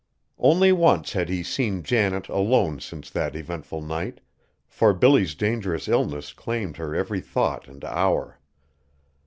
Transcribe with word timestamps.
Only 0.39 0.71
once 0.71 1.13
had 1.13 1.29
he 1.29 1.43
seen 1.43 1.83
Janet 1.83 2.27
alone 2.27 2.79
since 2.79 3.07
that 3.11 3.35
eventful 3.35 3.83
night, 3.83 4.19
for 4.67 4.93
Billy's 4.95 5.35
dangerous 5.35 5.87
illness 5.87 6.33
claimed 6.33 6.77
her 6.77 6.95
every 6.95 7.21
thought 7.21 7.67
and 7.67 7.85
hour. 7.85 8.39